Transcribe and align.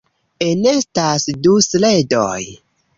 Enestas 0.45 1.27
du 1.47 1.55
sledoj. 1.69 2.37